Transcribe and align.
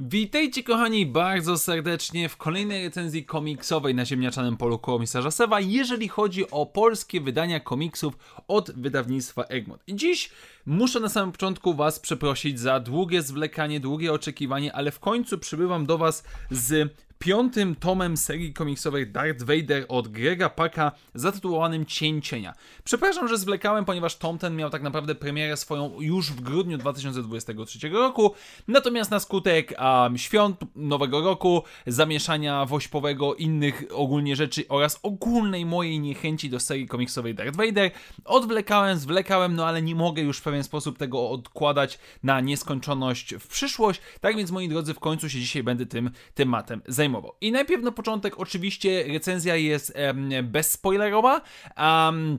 Witajcie 0.00 0.62
kochani 0.62 1.06
bardzo 1.06 1.58
serdecznie 1.58 2.28
w 2.28 2.36
kolejnej 2.36 2.84
recenzji 2.84 3.24
komiksowej 3.24 3.94
na 3.94 4.04
ziemniaczanym 4.04 4.56
polu 4.56 4.78
komisarza 4.78 5.30
Sewa, 5.30 5.60
jeżeli 5.60 6.08
chodzi 6.08 6.50
o 6.50 6.66
polskie 6.66 7.20
wydania 7.20 7.60
komiksów 7.60 8.14
od 8.48 8.70
wydawnictwa 8.70 9.42
Egmont. 9.42 9.82
Dziś 9.88 10.30
muszę 10.66 11.00
na 11.00 11.08
samym 11.08 11.32
początku 11.32 11.74
was 11.74 12.00
przeprosić 12.00 12.60
za 12.60 12.80
długie 12.80 13.22
zwlekanie, 13.22 13.80
długie 13.80 14.12
oczekiwanie, 14.12 14.72
ale 14.72 14.90
w 14.90 15.00
końcu 15.00 15.38
przybywam 15.38 15.86
do 15.86 15.98
was 15.98 16.24
z 16.50 16.94
piątym 17.18 17.74
tomem 17.76 18.16
serii 18.16 18.52
komiksowej 18.52 19.06
Darth 19.06 19.42
Vader 19.42 19.86
od 19.88 20.08
Grega 20.08 20.48
Paka 20.48 20.92
zatytułowanym 21.14 21.86
Cień 21.86 22.22
Cienia. 22.22 22.54
Przepraszam, 22.84 23.28
że 23.28 23.38
zwlekałem, 23.38 23.84
ponieważ 23.84 24.16
tom 24.16 24.38
ten 24.38 24.56
miał 24.56 24.70
tak 24.70 24.82
naprawdę 24.82 25.14
premierę 25.14 25.56
swoją 25.56 26.00
już 26.00 26.32
w 26.32 26.40
grudniu 26.40 26.78
2023 26.78 27.88
roku, 27.88 28.34
natomiast 28.68 29.10
na 29.10 29.20
skutek 29.20 29.74
um, 29.78 30.18
świąt 30.18 30.60
Nowego 30.76 31.20
Roku, 31.20 31.62
zamieszania 31.86 32.66
wośpowego, 32.66 33.34
innych 33.34 33.84
ogólnie 33.92 34.36
rzeczy 34.36 34.64
oraz 34.68 35.00
ogólnej 35.02 35.66
mojej 35.66 36.00
niechęci 36.00 36.50
do 36.50 36.60
serii 36.60 36.88
komiksowej 36.88 37.34
Darth 37.34 37.56
Vader, 37.56 37.90
odwlekałem, 38.24 38.98
zwlekałem, 38.98 39.56
no 39.56 39.66
ale 39.66 39.82
nie 39.82 39.94
mogę 39.94 40.22
już 40.22 40.38
w 40.38 40.42
pewien 40.42 40.64
sposób 40.64 40.98
tego 40.98 41.30
odkładać 41.30 41.98
na 42.22 42.40
nieskończoność 42.40 43.34
w 43.34 43.46
przyszłość, 43.46 44.00
tak 44.20 44.36
więc 44.36 44.50
moi 44.50 44.68
drodzy, 44.68 44.94
w 44.94 45.00
końcu 45.00 45.30
się 45.30 45.38
dzisiaj 45.38 45.62
będę 45.62 45.86
tym 45.86 46.10
tematem 46.34 46.82
zajmował 46.86 47.07
zajmował. 47.08 47.32
I 47.40 47.52
najpierw 47.52 47.82
na 47.82 47.92
początek 47.92 48.40
oczywiście 48.40 49.04
recenzja 49.12 49.56
jest 49.56 49.92
um, 49.96 50.30
bezspoilerowa. 50.42 51.40
Um, 51.78 52.38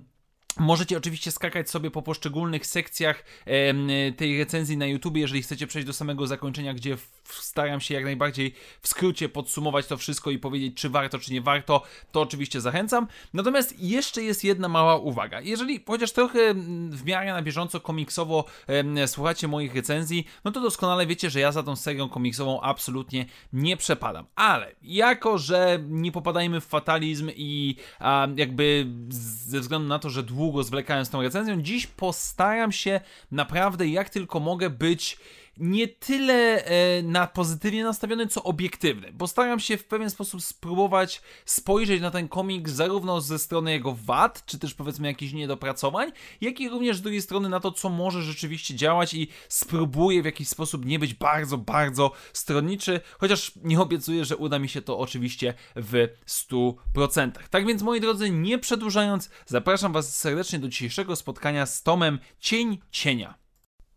Możecie 0.58 0.98
oczywiście 0.98 1.32
skakać 1.32 1.70
sobie 1.70 1.92
po 1.92 2.02
poszczególnych 2.02 2.66
sekcjach 2.66 3.24
e, 3.46 4.12
tej 4.12 4.40
recenzji 4.40 4.78
na 4.78 4.86
YouTube, 4.86 5.18
jeżeli 5.18 5.42
chcecie 5.42 5.68
przejść 5.68 5.88
do 5.88 5.94
samego 5.94 6.28
zakończenia, 6.28 6.74
gdzie 6.74 6.98
staram 7.24 7.82
się 7.82 7.94
jak 7.94 8.04
najbardziej 8.04 8.54
w 8.82 8.88
skrócie 8.88 9.30
podsumować 9.30 9.88
to 9.88 9.98
wszystko 9.98 10.32
i 10.32 10.40
powiedzieć, 10.40 10.78
czy 10.78 10.90
warto, 10.90 11.20
czy 11.20 11.34
nie 11.34 11.42
warto, 11.42 11.84
to 12.12 12.22
oczywiście 12.22 12.62
zachęcam. 12.62 13.08
Natomiast 13.34 13.80
jeszcze 13.80 14.24
jest 14.24 14.44
jedna 14.44 14.70
mała 14.70 14.98
uwaga. 14.98 15.42
Jeżeli 15.42 15.84
chociaż 15.88 16.12
trochę 16.12 16.54
w 16.90 17.06
miarę 17.06 17.34
na 17.34 17.42
bieżąco 17.42 17.80
komiksowo 17.80 18.46
e, 18.68 19.08
słuchacie 19.08 19.48
moich 19.48 19.76
recenzji, 19.76 20.26
no 20.44 20.52
to 20.52 20.62
doskonale 20.62 21.08
wiecie, 21.08 21.30
że 21.30 21.40
ja 21.40 21.52
za 21.52 21.64
tą 21.64 21.76
serią 21.76 22.10
komiksową 22.10 22.62
absolutnie 22.62 23.26
nie 23.54 23.78
przepadam. 23.78 24.26
Ale 24.36 24.76
jako, 24.82 25.38
że 25.38 25.80
nie 25.88 26.12
popadajmy 26.12 26.62
w 26.62 26.66
fatalizm 26.66 27.30
i 27.36 27.76
a, 28.00 28.28
jakby 28.36 28.88
ze 29.10 29.60
względu 29.60 29.88
na 29.88 30.00
to, 30.00 30.10
że 30.10 30.24
długo 30.24 30.39
długo 30.40 30.64
zwlekałem 30.64 31.06
z 31.06 31.10
tą 31.10 31.22
recenzją. 31.22 31.62
Dziś 31.62 31.88
postaram 31.88 32.72
się 32.72 33.02
naprawdę 33.32 33.88
jak 33.88 34.10
tylko 34.10 34.40
mogę 34.40 34.70
być 34.70 35.18
nie 35.58 35.88
tyle 35.88 36.66
e, 36.66 37.04
na 37.04 37.28
pozytywnie 37.28 37.84
nastawiony, 37.84 38.28
co 38.28 38.44
obiektywny, 38.44 39.14
bo 39.14 39.28
staram 39.28 39.60
się 39.60 39.78
w 39.78 39.86
pewien 39.86 40.10
sposób 40.10 40.42
spróbować 40.42 41.22
spojrzeć 41.46 42.02
na 42.02 42.12
ten 42.12 42.28
komik 42.28 42.70
zarówno 42.70 43.22
ze 43.22 43.40
strony 43.40 43.72
jego 43.72 43.96
wad, 44.06 44.46
czy 44.46 44.60
też 44.60 44.74
powiedzmy 44.74 45.08
jakichś 45.08 45.34
niedopracowań, 45.34 46.12
jak 46.42 46.60
i 46.60 46.70
również 46.70 46.98
z 46.98 47.02
drugiej 47.02 47.22
strony 47.22 47.50
na 47.50 47.60
to, 47.60 47.72
co 47.72 47.90
może 47.90 48.24
rzeczywiście 48.24 48.76
działać 48.76 49.14
i 49.14 49.28
spróbuję 49.50 50.22
w 50.22 50.26
jakiś 50.26 50.48
sposób 50.48 50.86
nie 50.86 51.00
być 51.00 51.14
bardzo, 51.14 51.58
bardzo 51.58 52.12
stronniczy, 52.34 53.02
chociaż 53.20 53.52
nie 53.64 53.80
obiecuję, 53.80 54.26
że 54.26 54.38
uda 54.38 54.60
mi 54.60 54.70
się 54.70 54.82
to 54.82 55.00
oczywiście 55.00 55.54
w 55.76 56.08
100%. 56.28 57.32
Tak 57.50 57.66
więc 57.66 57.82
moi 57.82 58.02
drodzy, 58.02 58.30
nie 58.30 58.60
przedłużając, 58.60 59.30
zapraszam 59.46 59.94
Was 59.94 60.16
serdecznie 60.16 60.60
do 60.60 60.68
dzisiejszego 60.68 61.16
spotkania 61.16 61.66
z 61.66 61.84
Tomem 61.84 62.20
Cień 62.40 62.78
Cienia. 62.92 63.49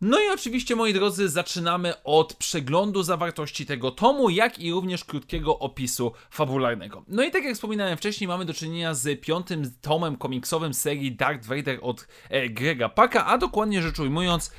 No 0.05 0.19
i 0.19 0.29
oczywiście, 0.33 0.75
moi 0.75 0.93
drodzy, 0.93 1.29
zaczynamy 1.29 2.03
od 2.03 2.33
przeglądu 2.33 3.03
zawartości 3.03 3.65
tego 3.65 3.91
tomu, 3.91 4.29
jak 4.29 4.59
i 4.59 4.71
również 4.71 5.03
krótkiego 5.03 5.59
opisu 5.59 6.11
fabularnego. 6.29 7.03
No 7.07 7.23
i 7.23 7.31
tak 7.31 7.43
jak 7.43 7.55
wspominałem 7.55 7.97
wcześniej, 7.97 8.27
mamy 8.27 8.45
do 8.45 8.53
czynienia 8.53 8.93
z 8.93 9.21
piątym 9.21 9.71
tomem 9.81 10.15
komiksowym 10.15 10.73
serii 10.73 11.15
Dark 11.15 11.45
Vader 11.45 11.79
od 11.81 12.07
e, 12.29 12.49
Grega 12.49 12.89
Paka, 12.89 13.25
a 13.25 13.37
dokładnie 13.37 13.81
rzecz 13.81 13.99
ujmując, 13.99 14.51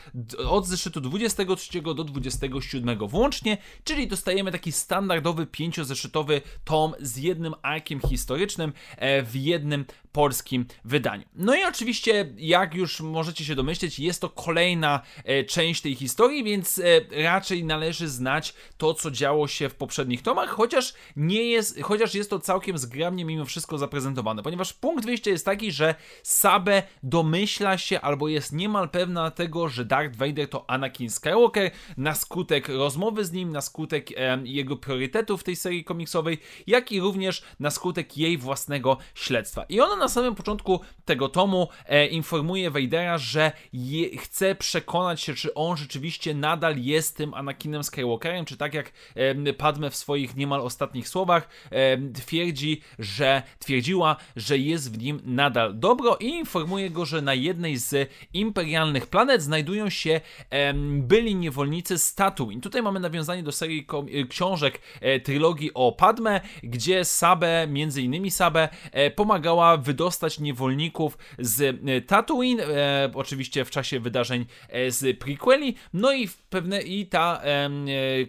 od 0.49 0.67
zeszytu 0.67 1.01
23 1.01 1.83
do 1.83 2.05
27 2.05 3.09
włącznie, 3.09 3.59
czyli 3.85 4.09
dostajemy 4.09 4.53
taki 4.53 4.73
standardowy 4.73 5.47
pięciozeszytowy 5.47 6.41
tom 6.65 6.95
z 7.01 7.17
jednym 7.17 7.55
arkiem 7.63 8.01
historycznym 8.01 8.73
e, 8.97 9.23
w 9.23 9.37
jednym 9.37 9.85
polskim 10.15 10.67
wydaniu. 10.85 11.25
No 11.35 11.55
i 11.55 11.65
oczywiście, 11.65 12.35
jak 12.37 12.75
już 12.75 13.01
możecie 13.01 13.45
się 13.45 13.55
domyśleć, 13.55 13.99
jest 13.99 14.21
to 14.21 14.29
kolejna 14.29 15.01
e, 15.25 15.45
część 15.45 15.83
tej 15.83 15.95
historii, 15.95 16.45
więc 16.45 16.79
e, 16.79 16.83
raczej 17.23 17.65
należy 17.65 18.09
znać 18.09 18.55
to, 18.77 18.95
co 18.95 19.11
działo 19.11 19.49
się 19.49 19.69
w 19.69 19.75
poprzednich 19.75 20.23
tomach, 20.23 20.51
chociaż 20.51 20.95
nie 21.17 21.45
jest, 21.45 21.81
chociaż 21.81 22.15
jest 22.15 22.31
to 22.31 22.39
całkiem 22.39 22.79
zgrabnie 22.79 23.25
mimo 23.25 23.45
wszystko 23.45 23.79
zaprezentowane, 23.79 24.43
ponieważ 24.43 24.73
punkt 24.73 25.05
wyjścia 25.05 25.31
jest 25.31 25.45
taki, 25.45 25.73
że 25.73 25.95
Sabe 26.23 26.83
domyśla 27.03 27.79
się 27.79 28.01
albo 28.01 28.29
jest 28.29 28.53
niemal 28.53 28.89
pewna 28.89 29.31
tego, 29.31 29.69
że 29.69 29.85
Darth 29.85 30.17
Vader 30.17 30.49
to 30.49 30.71
Anakin 30.71 31.11
Skywalker 31.11 31.71
na 31.97 32.15
skutek 32.15 32.69
rozmowy 32.69 33.25
z 33.25 33.33
nim, 33.33 33.53
na 33.53 33.61
skutek 33.61 34.11
e, 34.17 34.39
jego 34.45 34.77
priorytetów 34.77 35.41
w 35.41 35.45
tej 35.45 35.57
serii 35.57 35.85
komiksowej, 35.85 36.39
jak 36.67 36.93
i 36.93 37.01
również 37.01 37.43
na 37.61 37.71
skutek 37.71 38.17
jej 38.17 38.39
własnego 38.39 38.99
śledztwa. 39.15 39.65
I 39.69 39.81
ona 39.81 40.04
na 40.05 40.09
samym 40.09 40.35
początku 40.35 40.81
tego 41.05 41.29
tomu 41.29 41.69
e, 41.87 42.07
informuje 42.07 42.71
Vadera, 42.71 43.19
że 43.19 43.53
je, 43.73 44.19
chce 44.19 44.55
przekonać 44.55 45.21
się, 45.21 45.35
czy 45.35 45.55
on 45.55 45.77
rzeczywiście 45.77 46.35
nadal 46.35 46.79
jest 46.79 47.17
tym 47.17 47.35
Anakinem 47.35 47.85
Skywalkerem, 47.85 48.45
czy 48.45 48.57
tak 48.57 48.75
jak 48.75 48.93
e, 49.15 49.53
Padme 49.53 49.91
w 49.91 49.97
swoich 49.97 50.37
niemal 50.37 50.61
ostatnich 50.61 51.09
słowach 51.09 51.49
e, 51.71 51.99
twierdzi, 52.13 52.81
że 52.99 53.43
twierdziła, 53.59 54.17
że 54.37 54.59
jest 54.59 54.95
w 54.95 54.99
nim 54.99 55.21
nadal 55.25 55.79
dobro 55.79 56.17
i 56.21 56.27
informuje 56.27 56.91
go, 56.91 57.05
że 57.05 57.23
na 57.23 57.35
jednej 57.35 57.77
z 57.77 58.11
imperialnych 58.35 59.07
planet 59.07 59.43
znajdują 59.43 59.91
się 59.91 60.21
e, 60.51 60.75
byli 60.99 61.37
niewolnicy 61.37 61.99
z 61.99 62.15
Tatooine. 62.15 62.61
Tutaj 62.61 62.83
mamy 62.83 63.01
nawiązanie 63.01 63.43
do 63.43 63.53
serii 63.53 63.87
e, 63.91 64.27
książek 64.27 64.81
e, 65.01 65.21
trylogii 65.21 65.71
o 65.75 65.93
Padme, 65.93 66.41
gdzie 66.63 67.05
Sabe, 67.05 67.67
między 67.69 68.03
innymi 68.03 68.31
Sabe, 68.31 68.69
e, 68.93 69.11
pomagała 69.11 69.77
w 69.77 69.94
wydostać 69.95 70.41
niewolników 70.41 71.19
z 71.39 71.61
e, 71.63 72.01
Tatooine, 72.01 72.61
e, 72.61 73.11
oczywiście 73.15 73.65
w 73.65 73.71
czasie 73.71 74.01
wydarzeń 74.01 74.47
e, 74.69 74.91
z 74.91 75.19
prequeli, 75.19 75.75
no 75.93 76.13
i 76.13 76.29
pewne 76.51 76.83
i 76.83 77.07
ta 77.07 77.41
e, 77.43 77.71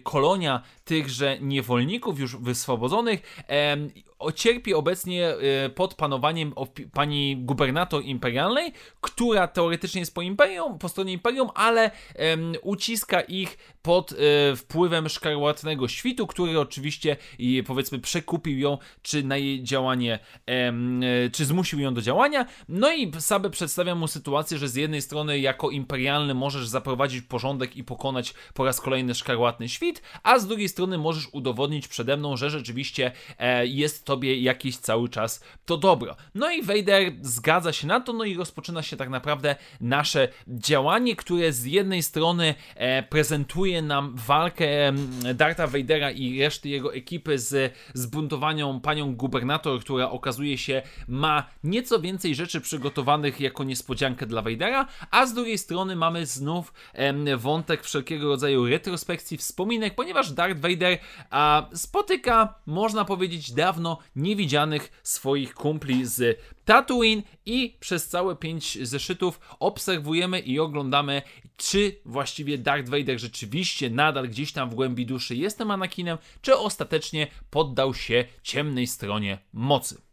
kolonia 0.02 0.62
tychże 0.84 1.38
niewolników 1.40 2.20
już 2.20 2.36
wyswobodzonych 2.36 3.44
cierpi 4.32 4.74
obecnie 4.74 5.28
e, 5.28 5.70
pod 5.70 5.94
panowaniem 5.94 6.52
pani 6.92 7.36
gubernator 7.36 8.04
imperialnej, 8.04 8.72
która 9.00 9.48
teoretycznie 9.48 10.00
jest 10.00 10.14
po 10.14 10.22
imperium, 10.22 10.78
po 10.78 10.88
stronie 10.88 11.12
imperium, 11.12 11.48
ale 11.54 11.90
um, 12.18 12.52
uciska 12.62 13.20
ich 13.20 13.58
pod 13.82 14.12
e, 14.12 14.16
wpływem 14.56 15.08
szkarłatnego 15.08 15.88
świtu, 15.88 16.26
który 16.26 16.60
oczywiście 16.60 17.16
powiedzmy 17.66 17.98
przekupił 17.98 18.58
ją, 18.58 18.78
czy 19.02 19.22
na 19.22 19.36
jej 19.36 19.62
działanie, 19.62 20.18
um, 20.66 21.00
czy 21.32 21.44
zmusił 21.44 21.78
ją 21.80 21.94
do 21.94 22.02
działania. 22.02 22.46
No 22.68 22.92
i 22.92 23.12
Sabe 23.18 23.50
przedstawia 23.50 23.94
mu 23.94 24.08
sytuację, 24.08 24.58
że 24.58 24.68
z 24.68 24.74
jednej 24.74 25.02
strony 25.02 25.38
jako 25.38 25.70
imperialny 25.70 26.34
możesz 26.34 26.68
zaprowadzić 26.68 27.22
porządek 27.22 27.76
i 27.76 27.84
pokonać 27.84 28.34
po 28.54 28.64
raz 28.64 28.80
kolejny 28.80 29.14
szkarłatny 29.14 29.68
świt, 29.68 30.02
a 30.22 30.38
z 30.38 30.46
drugiej 30.46 30.68
strony 30.68 30.98
możesz 30.98 31.28
udowodnić 31.32 31.88
przede 31.88 32.16
mną, 32.16 32.36
że 32.36 32.50
rzeczywiście 32.50 33.12
e, 33.38 33.66
jest 33.66 34.04
tobie 34.16 34.40
jakiś 34.40 34.76
cały 34.76 35.08
czas 35.08 35.40
to 35.66 35.76
dobro. 35.76 36.16
No 36.34 36.50
i 36.50 36.62
Vader 36.62 37.12
zgadza 37.22 37.72
się 37.72 37.86
na 37.86 38.00
to, 38.00 38.12
no 38.12 38.24
i 38.24 38.36
rozpoczyna 38.36 38.82
się 38.82 38.96
tak 38.96 39.08
naprawdę 39.08 39.56
nasze 39.80 40.28
działanie, 40.48 41.16
które 41.16 41.52
z 41.52 41.64
jednej 41.64 42.02
strony 42.02 42.54
e, 42.74 43.02
prezentuje 43.02 43.82
nam 43.82 44.14
walkę 44.16 44.92
Darta 45.34 45.66
Vadera 45.66 46.10
i 46.10 46.40
reszty 46.40 46.68
jego 46.68 46.94
ekipy 46.94 47.38
z 47.38 47.74
zbuntowaną 47.94 48.80
panią 48.80 49.16
gubernator, 49.16 49.80
która 49.80 50.10
okazuje 50.10 50.58
się 50.58 50.82
ma 51.08 51.46
nieco 51.64 52.00
więcej 52.00 52.34
rzeczy 52.34 52.60
przygotowanych 52.60 53.40
jako 53.40 53.64
niespodziankę 53.64 54.26
dla 54.26 54.42
Vadera, 54.42 54.86
a 55.10 55.26
z 55.26 55.34
drugiej 55.34 55.58
strony 55.58 55.96
mamy 55.96 56.26
znów 56.26 56.72
wątek 57.36 57.82
wszelkiego 57.82 58.28
rodzaju 58.28 58.66
retrospekcji, 58.66 59.36
wspominek, 59.36 59.94
ponieważ 59.94 60.32
Darth 60.32 60.60
Vader 60.60 60.98
spotyka, 61.74 62.54
można 62.66 63.04
powiedzieć, 63.04 63.52
dawno 63.52 63.95
niewidzianych 64.16 65.00
swoich 65.02 65.54
kumpli 65.54 66.06
z 66.06 66.40
Tatooine 66.64 67.22
i 67.46 67.76
przez 67.80 68.08
całe 68.08 68.36
pięć 68.36 68.78
zeszytów 68.88 69.40
obserwujemy 69.60 70.40
i 70.40 70.60
oglądamy, 70.60 71.22
czy 71.56 72.00
właściwie 72.04 72.58
Darth 72.58 72.88
Vader 72.88 73.20
rzeczywiście 73.20 73.90
nadal 73.90 74.28
gdzieś 74.28 74.52
tam 74.52 74.70
w 74.70 74.74
głębi 74.74 75.06
duszy 75.06 75.36
jest 75.36 75.58
tym 75.58 75.70
Anakinem, 75.70 76.18
czy 76.42 76.56
ostatecznie 76.56 77.26
poddał 77.50 77.94
się 77.94 78.24
ciemnej 78.42 78.86
stronie 78.86 79.38
mocy. 79.52 80.06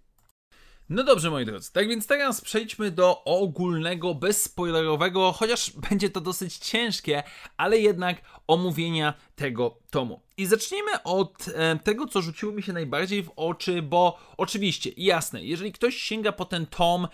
No 0.90 1.04
dobrze, 1.04 1.30
moi 1.30 1.46
drodzy, 1.46 1.74
tak 1.74 1.88
więc 1.88 2.08
teraz 2.08 2.42
przejdźmy 2.42 2.92
do 2.92 3.24
ogólnego, 3.24 4.16
bezspoilerowego, 4.16 5.32
chociaż 5.32 5.72
będzie 5.90 6.10
to 6.10 6.22
dosyć 6.22 6.58
ciężkie, 6.58 7.24
ale 7.58 7.80
jednak 7.80 8.22
omówienia 8.48 9.14
tego 9.36 9.78
tomu. 9.90 10.20
I 10.38 10.46
zacznijmy 10.46 11.04
od 11.04 11.46
e, 11.56 11.80
tego, 11.84 12.08
co 12.08 12.22
rzuciło 12.22 12.52
mi 12.52 12.64
się 12.64 12.74
najbardziej 12.74 13.24
w 13.24 13.32
oczy, 13.36 13.82
bo 13.82 14.20
oczywiście, 14.38 14.92
jasne, 14.98 15.44
jeżeli 15.44 15.72
ktoś 15.72 15.96
sięga 15.98 16.32
po 16.32 16.46
ten 16.46 16.66
tom 16.66 17.08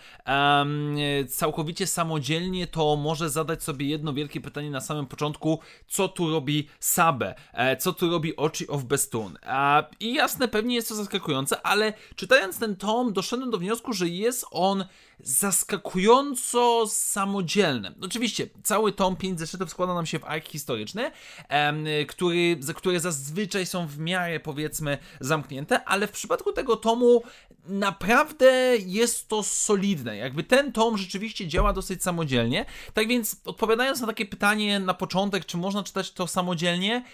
całkowicie 1.28 1.86
samodzielnie, 1.86 2.66
to 2.66 2.96
może 2.96 3.30
zadać 3.30 3.62
sobie 3.62 3.86
jedno 3.86 4.12
wielkie 4.12 4.40
pytanie 4.40 4.70
na 4.70 4.80
samym 4.80 5.06
początku, 5.06 5.58
co 5.88 6.08
tu 6.08 6.30
robi 6.30 6.68
Sabe, 6.80 7.34
e, 7.52 7.76
co 7.76 7.92
tu 7.92 8.10
robi 8.10 8.36
Oczy 8.36 8.66
of 8.66 8.84
Bestun. 8.84 9.38
E, 9.42 9.84
I 10.00 10.14
jasne, 10.14 10.48
pewnie 10.48 10.74
jest 10.74 10.88
to 10.88 10.94
zaskakujące, 10.94 11.62
ale 11.62 11.92
czytając 12.16 12.58
ten 12.58 12.76
tom, 12.76 13.12
doszedłem 13.12 13.50
do 13.50 13.58
wniosku, 13.58 13.92
że 13.92 14.08
jest 14.08 14.46
on 14.50 14.84
zaskakująco 15.18 16.84
samodzielny. 16.86 17.94
Oczywiście, 18.00 18.48
cały 18.62 18.92
tom 18.92 19.16
5 19.16 19.38
zeszytów 19.38 19.70
składa 19.70 19.94
nam 19.94 20.06
się 20.06 20.18
w 20.18 20.24
ark 20.24 20.48
historyczny, 20.48 21.10
który, 22.10 22.56
które 22.76 23.00
zazwyczaj 23.00 23.66
są 23.66 23.86
w 23.86 23.98
miarę, 23.98 24.40
powiedzmy, 24.40 24.98
zamknięte, 25.20 25.84
ale 25.84 26.06
w 26.06 26.10
przypadku 26.10 26.52
tego 26.52 26.76
tomu 26.76 27.22
naprawdę 27.66 28.76
jest 28.76 29.28
to 29.28 29.42
solidne. 29.42 30.16
Jakby 30.16 30.44
ten 30.44 30.72
tom 30.72 30.98
rzeczywiście 30.98 31.48
działa 31.48 31.72
dosyć 31.72 32.02
samodzielnie. 32.02 32.66
Tak 32.94 33.08
więc, 33.08 33.36
odpowiadając 33.44 34.00
na 34.00 34.06
takie 34.06 34.26
pytanie 34.26 34.80
na 34.80 34.94
początek, 34.94 35.46
czy 35.46 35.56
można 35.56 35.82
czytać 35.82 36.12
to 36.12 36.26
samodzielnie, 36.26 37.04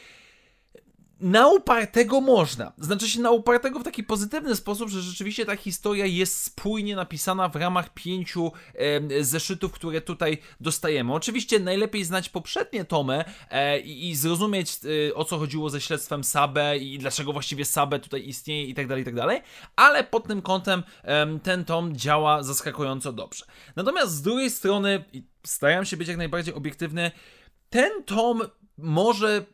na 1.20 1.48
upartego 1.48 2.20
można. 2.20 2.72
Znaczy 2.78 3.10
się 3.10 3.20
na 3.20 3.30
upartego 3.30 3.78
w 3.78 3.84
taki 3.84 4.04
pozytywny 4.04 4.56
sposób, 4.56 4.88
że 4.88 5.02
rzeczywiście 5.02 5.46
ta 5.46 5.56
historia 5.56 6.06
jest 6.06 6.44
spójnie 6.44 6.96
napisana 6.96 7.48
w 7.48 7.56
ramach 7.56 7.94
pięciu 7.94 8.52
e, 8.74 9.24
zeszytów, 9.24 9.72
które 9.72 10.00
tutaj 10.00 10.38
dostajemy. 10.60 11.14
Oczywiście 11.14 11.60
najlepiej 11.60 12.04
znać 12.04 12.28
poprzednie 12.28 12.84
tomy 12.84 13.24
e, 13.50 13.80
i, 13.80 14.08
i, 14.08 14.16
zrozumieć 14.16 14.78
e, 15.08 15.14
o 15.14 15.24
co 15.24 15.38
chodziło 15.38 15.70
ze 15.70 15.80
śledztwem 15.80 16.24
Sabe 16.24 16.78
i 16.78 16.98
dlaczego 16.98 17.32
właściwie 17.32 17.64
Sabe 17.64 17.98
tutaj 17.98 18.28
istnieje 18.28 18.64
i 18.64 18.74
tak 18.74 18.86
dalej, 18.86 19.02
i 19.02 19.04
tak 19.04 19.14
dalej, 19.14 19.42
ale 19.76 20.04
pod 20.04 20.26
tym 20.26 20.42
kątem 20.42 20.82
ten 21.42 21.64
tom 21.64 21.96
działa 21.96 22.42
zaskakująco 22.42 23.12
dobrze. 23.12 23.44
Natomiast 23.76 24.12
z 24.12 24.22
drugiej 24.22 24.50
strony, 24.50 25.04
staram 25.46 25.84
się 25.84 25.96
być 25.96 26.08
jak 26.08 26.16
najbardziej 26.16 26.54
obiektywny, 26.54 27.10
ten 27.70 28.04
tom 28.04 28.42
może 28.78 29.46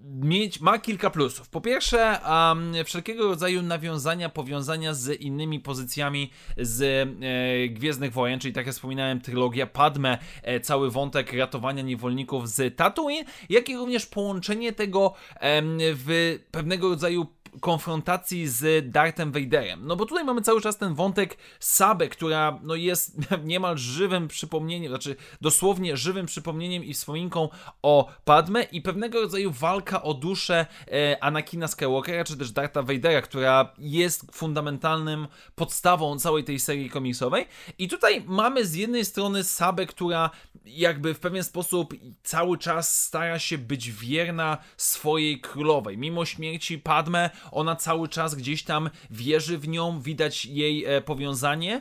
mieć, 0.00 0.60
ma 0.60 0.78
kilka 0.78 1.10
plusów. 1.10 1.48
Po 1.48 1.60
pierwsze, 1.60 2.18
um, 2.28 2.72
wszelkiego 2.84 3.28
rodzaju 3.28 3.62
nawiązania, 3.62 4.28
powiązania 4.28 4.94
z 4.94 5.20
innymi 5.20 5.60
pozycjami 5.60 6.30
z 6.56 6.82
e, 6.82 7.68
Gwiezdnych 7.68 8.12
Wojen, 8.12 8.40
czyli 8.40 8.54
tak 8.54 8.66
jak 8.66 8.74
wspominałem, 8.74 9.20
trylogia 9.20 9.66
Padme, 9.66 10.18
e, 10.42 10.60
cały 10.60 10.90
wątek 10.90 11.32
ratowania 11.32 11.82
niewolników 11.82 12.48
z 12.48 12.76
Tatooine, 12.76 13.24
jak 13.48 13.68
i 13.68 13.76
również 13.76 14.06
połączenie 14.06 14.72
tego 14.72 15.14
e, 15.34 15.62
w 15.94 16.38
pewnego 16.50 16.88
rodzaju 16.88 17.26
konfrontacji 17.60 18.48
z 18.48 18.90
Darthem 18.90 19.32
Vaderem. 19.32 19.86
No 19.86 19.96
bo 19.96 20.06
tutaj 20.06 20.24
mamy 20.24 20.42
cały 20.42 20.60
czas 20.60 20.78
ten 20.78 20.94
wątek 20.94 21.36
Sabe, 21.60 22.08
która 22.08 22.58
no 22.62 22.74
jest 22.74 23.16
niemal 23.44 23.78
żywym 23.78 24.28
przypomnieniem, 24.28 24.92
znaczy 24.92 25.16
dosłownie 25.40 25.96
żywym 25.96 26.26
przypomnieniem 26.26 26.84
i 26.84 26.94
wspominką 26.94 27.48
o 27.82 28.08
Padme 28.24 28.62
i 28.62 28.82
pewnego 28.82 29.20
rodzaju 29.20 29.50
walka 29.50 30.02
o 30.02 30.14
duszę 30.14 30.66
e, 30.92 31.24
Anakina 31.24 31.68
Skywalkera, 31.68 32.24
czy 32.24 32.36
też 32.36 32.50
Dartha 32.52 32.82
Vadera, 32.82 33.22
która 33.22 33.72
jest 33.78 34.26
fundamentalnym 34.32 35.26
podstawą 35.54 36.18
całej 36.18 36.44
tej 36.44 36.58
serii 36.58 36.90
komiksowej. 36.90 37.46
I 37.78 37.88
tutaj 37.88 38.24
mamy 38.26 38.66
z 38.66 38.74
jednej 38.74 39.04
strony 39.04 39.44
Sabę, 39.44 39.86
która 39.86 40.30
jakby 40.64 41.14
w 41.14 41.20
pewien 41.20 41.44
sposób 41.44 41.94
cały 42.22 42.58
czas 42.58 43.04
stara 43.04 43.38
się 43.38 43.58
być 43.58 43.90
wierna 43.90 44.58
swojej 44.76 45.40
królowej. 45.40 45.98
Mimo 45.98 46.24
śmierci 46.24 46.78
Padme, 46.78 47.30
ona 47.52 47.76
cały 47.76 48.08
czas 48.08 48.34
gdzieś 48.34 48.64
tam 48.64 48.90
wierzy 49.10 49.58
w 49.58 49.68
nią, 49.68 50.00
widać 50.00 50.46
jej 50.46 50.84
e, 50.84 51.00
powiązanie, 51.00 51.80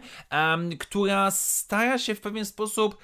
która 0.80 1.32
stara 1.32 1.98
się 1.98 2.16
w 2.16 2.22
pewien 2.22 2.46
sposób 2.46 2.98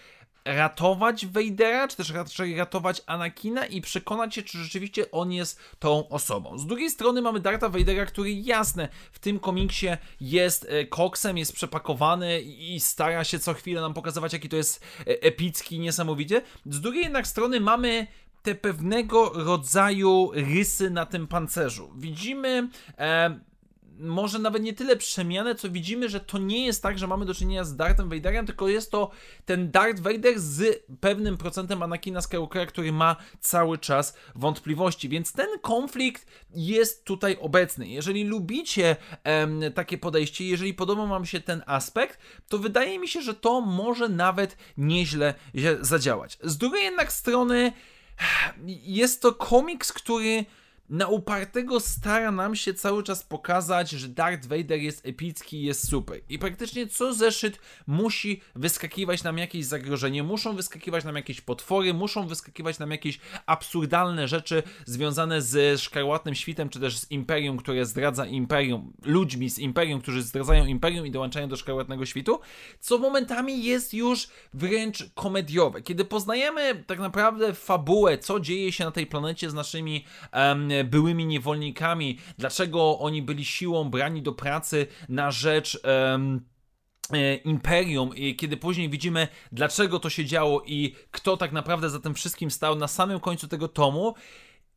ratować 0.46 1.26
Vadera, 1.26 1.88
czy 1.88 1.98
też 1.98 2.10
raczej 2.10 2.58
ratować 2.58 3.02
Anakina 3.06 3.66
i 3.66 3.82
przekonać 3.82 4.36
się, 4.36 4.42
czy 4.42 4.58
rzeczywiście 4.58 5.12
on 5.12 5.32
jest 5.32 5.60
tą 5.80 6.10
osobą. 6.10 6.58
Z 6.58 6.66
drugiej 6.66 6.90
strony 6.90 7.22
mamy 7.22 7.40
Darta 7.40 7.70
Vadera, 7.70 8.06
który 8.06 8.32
jasne, 8.32 8.90
w 9.12 9.20
tym 9.20 9.40
komiksie 9.40 9.88
jest 10.22 10.68
e, 10.70 10.86
koksem, 10.86 11.38
jest 11.38 11.54
przepakowany 11.54 12.42
i 12.42 12.80
stara 12.80 13.24
się 13.24 13.40
co 13.40 13.54
chwilę 13.54 13.82
nam 13.82 13.94
pokazywać, 13.94 14.34
jaki 14.34 14.50
to 14.50 14.56
jest 14.56 14.84
e, 15.00 15.04
epicki, 15.06 15.80
niesamowicie. 15.80 16.42
Z 16.66 16.82
drugiej 16.82 17.04
jednak 17.04 17.28
strony 17.28 17.60
mamy 17.60 18.08
te 18.44 18.56
pewnego 18.56 19.32
rodzaju 19.34 20.32
rysy 20.34 20.90
na 20.90 21.06
tym 21.06 21.28
pancerzu. 21.28 21.92
Widzimy 21.96 22.70
e, 22.98 23.40
może 24.02 24.40
nawet 24.40 24.64
nie 24.64 24.74
tyle 24.74 24.96
przemianę, 24.96 25.56
co 25.56 25.70
widzimy, 25.70 26.10
że 26.10 26.20
to 26.20 26.38
nie 26.38 26.66
jest 26.66 26.84
tak, 26.84 26.98
że 27.00 27.08
mamy 27.08 27.26
do 27.26 27.34
czynienia 27.34 27.64
z 27.64 27.76
Darthem 27.76 28.10
Vaderem, 28.10 28.46
tylko 28.46 28.68
jest 28.68 28.92
to 28.92 29.12
ten 29.46 29.72
Darth 29.72 30.00
Vader 30.00 30.40
z 30.40 30.84
pewnym 31.00 31.38
procentem 31.38 31.84
Anakina 31.84 32.22
Skywalkera, 32.22 32.66
który 32.66 32.92
ma 32.92 33.16
cały 33.40 33.78
czas 33.78 34.18
wątpliwości, 34.36 35.10
więc 35.10 35.34
ten 35.34 35.48
konflikt 35.62 36.26
jest 36.56 37.06
tutaj 37.06 37.38
obecny. 37.40 37.88
Jeżeli 37.88 38.24
lubicie 38.24 38.96
em, 39.24 39.62
takie 39.76 39.98
podejście, 39.98 40.46
jeżeli 40.46 40.74
podoba 40.74 41.06
wam 41.06 41.26
się 41.26 41.40
ten 41.40 41.64
aspekt, 41.66 42.20
to 42.48 42.58
wydaje 42.58 43.00
mi 43.00 43.08
się, 43.08 43.22
że 43.22 43.34
to 43.34 43.62
może 43.62 44.10
nawet 44.10 44.58
nieźle 44.78 45.34
zadziałać. 45.82 46.38
Z 46.44 46.58
drugiej 46.58 46.84
jednak 46.84 47.12
strony 47.12 47.74
jest 48.84 49.22
to 49.22 49.34
komiks, 49.34 49.94
który 49.94 50.46
na 50.92 51.08
upartego 51.08 51.80
stara 51.80 52.32
nam 52.32 52.56
się 52.56 52.74
cały 52.74 53.04
czas 53.04 53.24
pokazać, 53.24 53.90
że 53.90 54.08
Darth 54.08 54.48
Vader 54.48 54.80
jest 54.80 55.06
epicki 55.06 55.64
jest 55.64 55.90
super. 55.90 56.20
I 56.30 56.40
praktycznie 56.40 56.88
co 56.88 57.14
zeszyt 57.14 57.60
musi 57.88 58.42
wyskakiwać 58.56 59.24
nam 59.24 59.38
jakieś 59.38 59.66
zagrożenie, 59.66 60.24
muszą 60.24 60.56
wyskakiwać 60.56 61.04
nam 61.04 61.16
jakieś 61.16 61.42
potwory, 61.42 61.94
muszą 61.94 62.28
wyskakiwać 62.28 62.80
nam 62.80 62.92
jakieś 62.92 63.20
absurdalne 63.46 64.28
rzeczy 64.28 64.64
związane 64.86 65.42
z 65.42 65.82
szkarłatnym 65.82 66.36
świtem, 66.36 66.70
czy 66.70 66.80
też 66.80 66.98
z 66.98 67.12
imperium, 67.12 67.58
które 67.58 67.86
zdradza 67.86 68.26
imperium, 68.26 68.94
ludźmi 69.06 69.50
z 69.50 69.60
imperium, 69.60 70.02
którzy 70.02 70.24
zdradzają 70.24 70.66
imperium 70.66 71.08
i 71.08 71.12
dołączają 71.12 71.48
do 71.48 71.56
szkarłatnego 71.56 72.06
świtu, 72.06 72.40
co 72.80 72.98
momentami 72.98 73.64
jest 73.64 73.94
już 73.94 74.28
wręcz 74.54 75.10
komediowe. 75.14 75.82
Kiedy 75.82 76.06
poznajemy 76.06 76.84
tak 76.88 77.00
naprawdę 77.00 77.54
fabułę, 77.54 78.18
co 78.18 78.40
dzieje 78.40 78.72
się 78.72 78.86
na 78.86 78.92
tej 78.92 79.08
planecie 79.08 79.50
z 79.50 79.54
naszymi 79.54 80.06
um, 80.34 80.81
byłymi 80.84 81.26
niewolnikami, 81.26 82.18
dlaczego 82.38 83.00
oni 83.00 83.22
byli 83.22 83.46
siłą 83.46 83.90
brani 83.90 84.22
do 84.22 84.32
pracy 84.32 84.88
na 85.10 85.32
rzecz. 85.32 85.80
Um, 86.12 86.52
imperium, 87.46 88.12
kiedy 88.38 88.58
później 88.58 88.90
widzimy, 88.90 89.28
dlaczego 89.52 90.00
to 90.00 90.10
się 90.10 90.26
działo 90.26 90.64
i 90.66 90.96
kto 91.12 91.38
tak 91.38 91.52
naprawdę 91.52 91.90
za 91.90 92.00
tym 92.00 92.14
wszystkim 92.14 92.52
stał 92.52 92.76
na 92.76 92.88
samym 92.88 93.20
końcu 93.20 93.48
tego 93.48 93.68
tomu, 93.68 94.16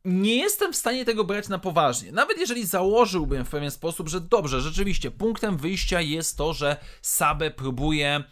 nie 0.05 0.37
jestem 0.37 0.73
w 0.73 0.77
stanie 0.77 1.05
tego 1.05 1.25
brać 1.25 1.49
na 1.49 1.59
poważnie. 1.59 2.13
Nawet 2.13 2.39
jeżeli 2.39 2.67
założyłbym 2.67 3.45
w 3.45 3.51
pewien 3.51 3.71
sposób, 3.71 4.09
że 4.09 4.21
dobrze, 4.21 4.61
rzeczywiście, 4.61 5.11
punktem 5.11 5.57
wyjścia 5.57 6.01
jest 6.01 6.39
to, 6.39 6.53
że 6.53 6.77
Sabe 7.03 7.51
próbuje 7.51 8.25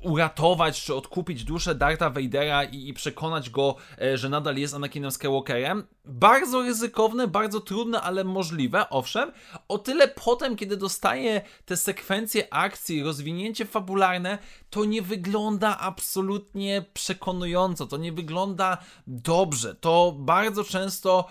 uratować 0.00 0.82
czy 0.82 0.94
odkupić 0.94 1.44
duszę 1.44 1.74
Darta 1.74 2.10
Vadera 2.10 2.64
i, 2.64 2.88
i, 2.88 2.94
przekonać 2.94 3.50
go, 3.50 3.76
e, 4.02 4.18
że 4.18 4.28
nadal 4.28 4.56
jest 4.56 4.74
Anakinem 4.74 5.10
Skywalkerem. 5.10 5.86
Bardzo 6.04 6.62
ryzykowne, 6.62 7.26
bardzo 7.26 7.60
trudne, 7.60 8.00
ale 8.00 8.24
możliwe, 8.24 8.90
owszem. 8.90 9.32
O 9.68 9.78
tyle 9.78 10.08
potem, 10.08 10.56
kiedy 10.56 10.76
dostaje 10.76 11.40
te 11.64 11.76
sekwencje 11.76 12.54
akcji, 12.54 13.02
rozwinięcie 13.02 13.66
fabularne, 13.66 14.38
to 14.70 14.84
nie 14.84 15.02
wygląda 15.02 15.78
absolutnie 15.78 16.84
przekonująco, 16.94 17.86
to 17.86 17.96
nie 17.96 18.12
wygląda 18.12 18.78
dobrze. 19.06 19.74
To 19.74 20.14
bardzo 20.18 20.64
często 20.64 21.28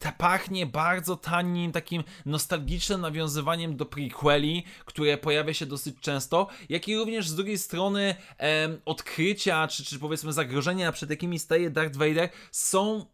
e, 0.00 0.12
pachnie 0.18 0.66
bardzo 0.66 1.16
tanim, 1.16 1.72
takim 1.72 2.04
nostalgicznym 2.26 3.00
nawiązywaniem 3.00 3.76
do 3.76 3.86
prequeli, 3.86 4.64
które 4.84 5.18
pojawia 5.18 5.54
się 5.54 5.66
dosyć 5.66 5.96
często, 6.00 6.46
jak 6.68 6.88
i 6.88 6.96
również 6.96 7.28
z 7.28 7.34
drugiej 7.34 7.55
strony 7.58 8.14
e, 8.40 8.68
odkrycia, 8.84 9.68
czy, 9.68 9.84
czy 9.84 9.98
powiedzmy 9.98 10.32
zagrożenia, 10.32 10.92
przed 10.92 11.10
jakimi 11.10 11.38
staje 11.38 11.70
Darth 11.70 11.96
Vader, 11.96 12.28
są 12.50 13.06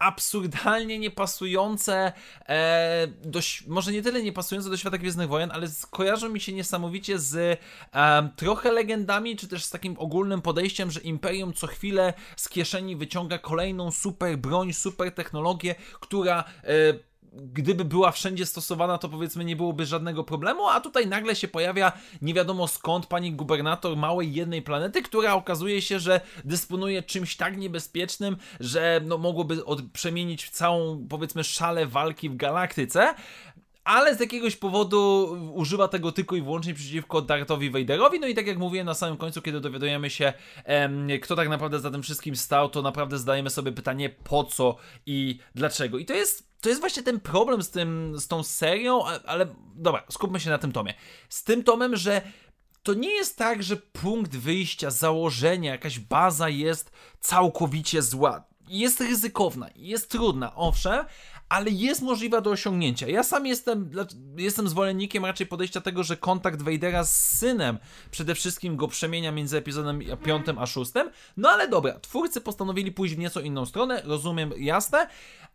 absurdalnie 0.00 0.98
niepasujące 0.98 2.12
e, 2.48 3.06
do, 3.24 3.40
może 3.66 3.92
nie 3.92 4.02
tyle 4.02 4.22
niepasujące 4.22 4.70
do 4.70 4.76
świata 4.76 4.98
Gwiezdnych 4.98 5.28
Wojen, 5.28 5.50
ale 5.50 5.66
kojarzą 5.90 6.28
mi 6.28 6.40
się 6.40 6.52
niesamowicie 6.52 7.18
z 7.18 7.60
e, 7.94 8.30
trochę 8.36 8.72
legendami, 8.72 9.36
czy 9.36 9.48
też 9.48 9.64
z 9.64 9.70
takim 9.70 9.98
ogólnym 9.98 10.42
podejściem, 10.42 10.90
że 10.90 11.00
Imperium 11.00 11.52
co 11.52 11.66
chwilę 11.66 12.14
z 12.36 12.48
kieszeni 12.48 12.96
wyciąga 12.96 13.38
kolejną 13.38 13.90
super 13.90 14.38
broń, 14.38 14.72
super 14.72 15.14
technologię, 15.14 15.74
która 16.00 16.44
e, 16.64 17.09
gdyby 17.32 17.84
była 17.84 18.12
wszędzie 18.12 18.46
stosowana, 18.46 18.98
to 18.98 19.08
powiedzmy 19.08 19.44
nie 19.44 19.56
byłoby 19.56 19.86
żadnego 19.86 20.24
problemu, 20.24 20.68
a 20.68 20.80
tutaj 20.80 21.06
nagle 21.06 21.36
się 21.36 21.48
pojawia 21.48 21.92
nie 22.22 22.34
wiadomo 22.34 22.68
skąd 22.68 23.06
pani 23.06 23.32
gubernator 23.32 23.96
małej 23.96 24.34
jednej 24.34 24.62
planety, 24.62 25.02
która 25.02 25.34
okazuje 25.34 25.82
się, 25.82 25.98
że 25.98 26.20
dysponuje 26.44 27.02
czymś 27.02 27.36
tak 27.36 27.56
niebezpiecznym, 27.56 28.36
że 28.60 29.00
no, 29.04 29.18
mogłoby 29.18 29.64
od, 29.64 29.82
przemienić 29.92 30.50
całą, 30.50 31.06
powiedzmy, 31.08 31.44
szalę 31.44 31.86
walki 31.86 32.30
w 32.30 32.36
galaktyce 32.36 33.14
ale 33.84 34.16
z 34.16 34.20
jakiegoś 34.20 34.56
powodu 34.56 35.28
używa 35.54 35.88
tego 35.88 36.12
tylko 36.12 36.36
i 36.36 36.42
wyłącznie 36.42 36.74
przeciwko 36.74 37.22
Darthowi 37.22 37.70
Vaderowi. 37.70 38.20
No 38.20 38.26
i 38.26 38.34
tak 38.34 38.46
jak 38.46 38.58
mówiłem 38.58 38.86
na 38.86 38.94
samym 38.94 39.16
końcu, 39.16 39.42
kiedy 39.42 39.60
dowiadujemy 39.60 40.10
się, 40.10 40.32
em, 40.64 41.08
kto 41.22 41.36
tak 41.36 41.48
naprawdę 41.48 41.80
za 41.80 41.90
tym 41.90 42.02
wszystkim 42.02 42.36
stał, 42.36 42.68
to 42.68 42.82
naprawdę 42.82 43.18
zadajemy 43.18 43.50
sobie 43.50 43.72
pytanie 43.72 44.10
po 44.10 44.44
co 44.44 44.76
i 45.06 45.38
dlaczego. 45.54 45.98
I 45.98 46.04
to 46.04 46.14
jest 46.14 46.49
to 46.60 46.68
jest 46.68 46.80
właśnie 46.80 47.02
ten 47.02 47.20
problem 47.20 47.62
z, 47.62 47.70
tym, 47.70 48.14
z 48.18 48.28
tą 48.28 48.42
serią, 48.42 49.04
ale 49.26 49.46
dobra, 49.74 50.02
skupmy 50.10 50.40
się 50.40 50.50
na 50.50 50.58
tym 50.58 50.72
tomie. 50.72 50.94
Z 51.28 51.44
tym 51.44 51.64
tomem, 51.64 51.96
że 51.96 52.22
to 52.82 52.94
nie 52.94 53.10
jest 53.10 53.36
tak, 53.36 53.62
że 53.62 53.76
punkt 53.76 54.36
wyjścia, 54.36 54.90
założenia, 54.90 55.72
jakaś 55.72 55.98
baza 55.98 56.48
jest 56.48 56.90
całkowicie 57.20 58.02
zła. 58.02 58.44
Jest 58.68 59.00
ryzykowna, 59.00 59.70
jest 59.76 60.10
trudna, 60.10 60.54
owszem, 60.54 61.04
ale 61.48 61.70
jest 61.70 62.02
możliwa 62.02 62.40
do 62.40 62.50
osiągnięcia. 62.50 63.08
Ja 63.08 63.22
sam 63.22 63.46
jestem, 63.46 63.90
jestem 64.36 64.68
zwolennikiem 64.68 65.24
raczej 65.24 65.46
podejścia 65.46 65.80
tego, 65.80 66.04
że 66.04 66.16
kontakt 66.16 66.62
Vadera 66.62 67.04
z 67.04 67.38
synem 67.38 67.78
przede 68.10 68.34
wszystkim 68.34 68.76
go 68.76 68.88
przemienia 68.88 69.32
między 69.32 69.58
epizodem 69.58 70.00
5 70.24 70.46
a 70.58 70.66
6. 70.66 70.92
No 71.36 71.48
ale 71.50 71.68
dobra, 71.68 72.00
twórcy 72.00 72.40
postanowili 72.40 72.92
pójść 72.92 73.14
w 73.14 73.18
nieco 73.18 73.40
inną 73.40 73.66
stronę, 73.66 74.02
rozumiem, 74.04 74.52
jasne, 74.56 75.08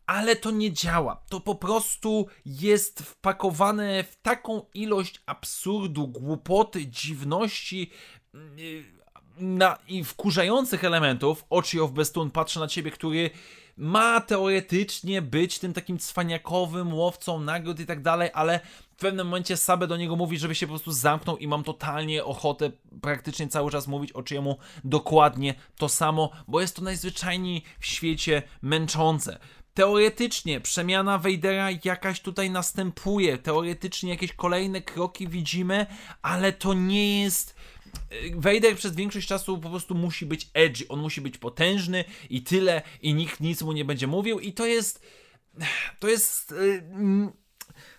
ale 0.05 0.35
to 0.35 0.51
nie 0.51 0.74
działa. 0.74 1.24
To 1.29 1.39
po 1.39 1.55
prostu 1.55 2.27
jest 2.45 3.00
wpakowane 3.00 4.03
w 4.03 4.15
taką 4.15 4.65
ilość 4.74 5.21
absurdu, 5.25 6.07
głupoty, 6.07 6.88
dziwności. 6.88 7.91
Yy, 8.33 8.95
na, 9.39 9.77
i 9.88 10.03
wkurzających 10.03 10.83
elementów, 10.83 11.45
Oczy 11.50 11.83
of 11.83 11.91
Bestun 11.91 12.31
patrzy 12.31 12.59
na 12.59 12.67
ciebie, 12.67 12.91
który 12.91 13.29
ma 13.77 14.21
teoretycznie 14.21 15.21
być 15.21 15.59
tym 15.59 15.74
takim 15.74 16.00
cwaniakowym 16.00 16.93
łowcą 16.93 17.39
nagród 17.39 17.79
i 17.79 17.85
tak 17.85 18.01
dalej, 18.01 18.29
ale 18.33 18.59
w 18.91 18.95
pewnym 18.95 19.27
momencie 19.27 19.57
Sabe 19.57 19.88
do 19.88 19.97
niego 19.97 20.15
mówi, 20.15 20.38
żeby 20.38 20.55
się 20.55 20.67
po 20.67 20.71
prostu 20.71 20.91
zamknął 20.91 21.38
i 21.38 21.47
mam 21.47 21.63
totalnie 21.63 22.24
ochotę 22.24 22.71
praktycznie 23.01 23.47
cały 23.47 23.71
czas 23.71 23.88
mówić 23.88 24.12
o 24.12 24.24
czyjemu 24.24 24.57
dokładnie 24.83 25.53
to 25.77 25.89
samo, 25.89 26.29
bo 26.47 26.62
jest 26.62 26.75
to 26.75 26.81
najzwyczajniej 26.81 27.63
w 27.79 27.85
świecie 27.85 28.43
męczące. 28.62 29.39
Teoretycznie 29.75 30.62
przemiana 30.62 31.17
Vadera 31.17 31.70
jakaś 31.86 32.20
tutaj 32.20 32.51
następuje, 32.51 33.38
teoretycznie 33.38 34.10
jakieś 34.10 34.34
kolejne 34.34 34.82
kroki 34.82 35.27
widzimy, 35.27 35.86
ale 36.22 36.53
to 36.53 36.74
nie 36.74 37.22
jest 37.22 37.55
Vader 38.36 38.75
przez 38.75 38.96
większość 38.96 39.27
czasu 39.27 39.58
po 39.58 39.70
prostu 39.70 39.96
musi 39.96 40.25
być 40.25 40.50
edgy, 40.53 40.88
on 40.88 41.00
musi 41.00 41.22
być 41.22 41.38
potężny 41.38 42.03
i 42.29 42.44
tyle, 42.44 42.82
i 43.01 43.13
nikt 43.13 43.39
nic 43.39 43.62
mu 43.62 43.72
nie 43.72 43.86
będzie 43.86 44.08
mówił, 44.08 44.39
i 44.39 44.53
to 44.53 44.65
jest. 44.65 45.01
To 46.00 46.08
jest. 46.08 46.51
Y, 46.51 46.84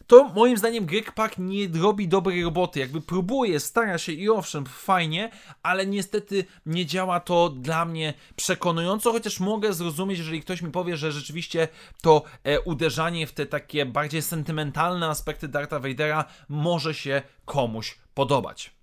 to 0.06 0.28
moim 0.28 0.56
zdaniem 0.56 0.86
Greg 0.86 1.12
nie 1.38 1.68
robi 1.82 2.08
dobrej 2.08 2.44
roboty. 2.44 2.80
Jakby 2.80 3.00
próbuje, 3.00 3.60
stara 3.60 3.98
się 3.98 4.12
i 4.12 4.28
owszem, 4.28 4.66
fajnie, 4.66 5.30
ale 5.62 5.86
niestety 5.86 6.44
nie 6.66 6.86
działa 6.86 7.20
to 7.20 7.48
dla 7.48 7.84
mnie 7.84 8.14
przekonująco, 8.36 9.12
chociaż 9.12 9.40
mogę 9.40 9.72
zrozumieć, 9.72 10.18
jeżeli 10.18 10.42
ktoś 10.42 10.62
mi 10.62 10.70
powie, 10.70 10.96
że 10.96 11.12
rzeczywiście 11.12 11.68
to 12.02 12.22
e, 12.44 12.60
uderzanie 12.60 13.26
w 13.26 13.32
te 13.32 13.46
takie 13.46 13.86
bardziej 13.86 14.22
sentymentalne 14.22 15.08
aspekty 15.08 15.48
Darta 15.48 15.80
Vadera 15.80 16.24
może 16.48 16.94
się 16.94 17.22
komuś 17.44 17.98
podobać. 18.14 18.75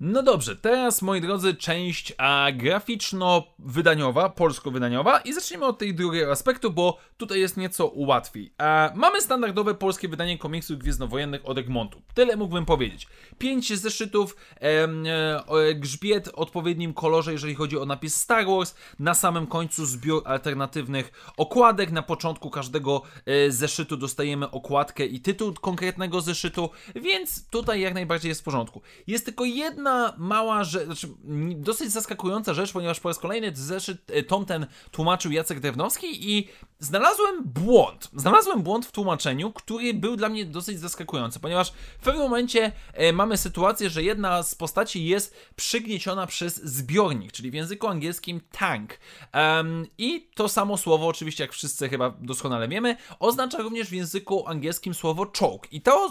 No 0.00 0.22
dobrze, 0.22 0.56
teraz 0.56 1.02
moi 1.02 1.20
drodzy, 1.20 1.54
część 1.54 2.14
a, 2.18 2.48
graficzno-wydaniowa, 2.52 4.28
polsko-wydaniowa 4.28 5.20
i 5.20 5.32
zacznijmy 5.32 5.66
od 5.66 5.78
tej 5.78 5.94
drugiego 5.94 6.32
aspektu, 6.32 6.70
bo 6.70 6.98
tutaj 7.16 7.40
jest 7.40 7.56
nieco 7.56 7.92
łatwiej. 7.94 8.52
A, 8.58 8.92
mamy 8.94 9.20
standardowe 9.20 9.74
polskie 9.74 10.08
wydanie 10.08 10.38
komiksów 10.38 10.78
gwiezdnowojennych 10.78 11.48
od 11.48 11.58
Egmontu. 11.58 12.02
Tyle 12.14 12.36
mógłbym 12.36 12.64
powiedzieć. 12.64 13.06
Pięć 13.38 13.78
zeszytów, 13.78 14.36
e, 14.60 14.84
e, 14.84 15.74
grzbiet 15.74 16.28
w 16.28 16.34
odpowiednim 16.34 16.94
kolorze, 16.94 17.32
jeżeli 17.32 17.54
chodzi 17.54 17.78
o 17.78 17.86
napis 17.86 18.16
Star 18.16 18.46
Wars, 18.46 18.74
na 18.98 19.14
samym 19.14 19.46
końcu 19.46 19.86
zbiór 19.86 20.22
alternatywnych 20.24 21.32
okładek, 21.36 21.90
na 21.90 22.02
początku 22.02 22.50
każdego 22.50 23.02
e, 23.26 23.50
zeszytu 23.50 23.96
dostajemy 23.96 24.50
okładkę 24.50 25.06
i 25.06 25.20
tytuł 25.20 25.54
konkretnego 25.54 26.20
zeszytu, 26.20 26.70
więc 26.94 27.48
tutaj 27.48 27.80
jak 27.80 27.94
najbardziej 27.94 28.28
jest 28.28 28.40
w 28.40 28.44
porządku. 28.44 28.82
Jest 29.06 29.24
tylko 29.24 29.44
jedna 29.44 29.85
jedna 29.86 30.14
mała 30.18 30.64
rzecz, 30.64 30.84
znaczy 30.84 31.08
dosyć 31.56 31.92
zaskakująca 31.92 32.54
rzecz, 32.54 32.72
ponieważ 32.72 33.00
po 33.00 33.08
raz 33.08 33.18
kolejny 33.18 33.52
zeszyt, 33.54 34.10
e, 34.10 34.22
tom 34.22 34.44
ten 34.44 34.66
tłumaczył 34.90 35.32
Jacek 35.32 35.60
Drewnowski 35.60 36.32
i 36.32 36.48
znalazłem 36.78 37.44
błąd. 37.44 38.08
Znalazłem 38.16 38.62
błąd 38.62 38.86
w 38.86 38.92
tłumaczeniu, 38.92 39.52
który 39.52 39.94
był 39.94 40.16
dla 40.16 40.28
mnie 40.28 40.44
dosyć 40.44 40.80
zaskakujący, 40.80 41.40
ponieważ 41.40 41.72
w 41.98 42.04
pewnym 42.04 42.22
momencie 42.22 42.72
e, 42.92 43.12
mamy 43.12 43.36
sytuację, 43.36 43.90
że 43.90 44.02
jedna 44.02 44.42
z 44.42 44.54
postaci 44.54 45.04
jest 45.04 45.36
przygnieciona 45.56 46.26
przez 46.26 46.64
zbiornik, 46.64 47.32
czyli 47.32 47.50
w 47.50 47.54
języku 47.54 47.86
angielskim 47.86 48.40
tank. 48.50 48.98
Um, 49.34 49.86
I 49.98 50.30
to 50.34 50.48
samo 50.48 50.76
słowo, 50.76 51.06
oczywiście 51.06 51.44
jak 51.44 51.52
wszyscy 51.52 51.88
chyba 51.88 52.10
doskonale 52.10 52.68
wiemy, 52.68 52.96
oznacza 53.20 53.58
również 53.58 53.88
w 53.88 53.92
języku 53.92 54.48
angielskim 54.48 54.94
słowo 54.94 55.26
choke. 55.40 55.68
I 55.70 55.80
to, 55.80 56.10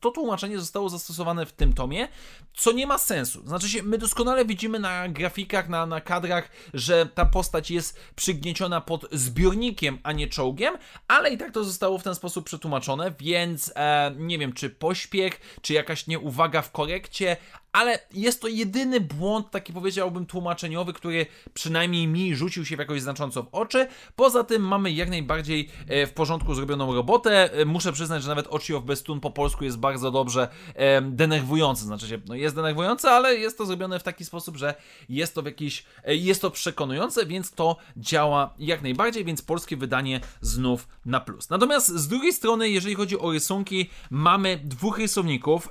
to 0.00 0.10
tłumaczenie 0.10 0.58
zostało 0.58 0.88
zastosowane 0.88 1.46
w 1.46 1.52
tym 1.52 1.72
tomie, 1.72 2.08
co 2.56 2.72
nie 2.72 2.86
ma 2.86 2.93
ma 2.94 2.98
sensu. 2.98 3.46
Znaczy 3.46 3.68
się, 3.68 3.82
my 3.82 3.98
doskonale 3.98 4.44
widzimy 4.44 4.78
na 4.78 5.08
grafikach, 5.08 5.68
na, 5.68 5.86
na 5.86 6.00
kadrach, 6.00 6.48
że 6.74 7.06
ta 7.06 7.26
postać 7.26 7.70
jest 7.70 8.00
przygnieciona 8.16 8.80
pod 8.80 9.06
zbiornikiem, 9.12 9.98
a 10.02 10.12
nie 10.12 10.28
czołgiem, 10.28 10.74
ale 11.08 11.30
i 11.30 11.38
tak 11.38 11.52
to 11.52 11.64
zostało 11.64 11.98
w 11.98 12.02
ten 12.02 12.14
sposób 12.14 12.46
przetłumaczone, 12.46 13.14
więc 13.20 13.72
e, 13.76 14.14
nie 14.16 14.38
wiem, 14.38 14.52
czy 14.52 14.70
pośpiech, 14.70 15.58
czy 15.62 15.72
jakaś 15.72 16.06
nieuwaga 16.06 16.62
w 16.62 16.70
korekcie, 16.70 17.36
ale 17.74 17.98
jest 18.12 18.40
to 18.40 18.48
jedyny 18.48 19.00
błąd, 19.00 19.50
taki 19.50 19.72
powiedziałbym 19.72 20.26
tłumaczeniowy, 20.26 20.92
który 20.92 21.26
przynajmniej 21.54 22.06
mi 22.06 22.34
rzucił 22.36 22.64
się 22.64 22.76
jakoś 22.76 23.02
znacząco 23.02 23.42
w 23.42 23.48
oczy. 23.52 23.86
Poza 24.16 24.44
tym 24.44 24.62
mamy 24.62 24.92
jak 24.92 25.10
najbardziej 25.10 25.68
e, 25.88 26.06
w 26.06 26.12
porządku 26.12 26.54
zrobioną 26.54 26.94
robotę. 26.94 27.52
E, 27.52 27.64
muszę 27.64 27.92
przyznać, 27.92 28.22
że 28.22 28.28
nawet 28.28 28.46
Oczy 28.46 28.76
of 28.76 28.84
Bestun 28.84 29.20
po 29.20 29.30
polsku 29.30 29.64
jest 29.64 29.78
bardzo 29.78 30.10
dobrze 30.10 30.48
e, 30.74 31.02
denerwujący. 31.02 31.84
Znaczy 31.84 32.08
się, 32.08 32.18
no 32.28 32.34
jest 32.34 32.56
denerwujące, 32.56 33.10
ale 33.10 33.34
jest 33.34 33.58
to 33.58 33.66
zrobione 33.66 33.98
w 33.98 34.02
taki 34.02 34.24
sposób, 34.24 34.56
że 34.56 34.74
jest 35.08 35.34
to 35.34 35.42
w 35.42 35.46
jakiś, 35.46 35.84
jest 36.06 36.42
to 36.42 36.50
przekonujące, 36.50 37.26
więc 37.26 37.52
to 37.52 37.76
działa 37.96 38.54
jak 38.58 38.82
najbardziej, 38.82 39.24
więc 39.24 39.42
polskie 39.42 39.76
wydanie 39.76 40.20
znów 40.40 40.88
na 41.06 41.20
plus. 41.20 41.50
Natomiast 41.50 41.88
z 41.88 42.08
drugiej 42.08 42.32
strony, 42.32 42.70
jeżeli 42.70 42.94
chodzi 42.94 43.18
o 43.18 43.32
rysunki, 43.32 43.90
mamy 44.10 44.60
dwóch 44.64 44.98
rysowników. 44.98 45.68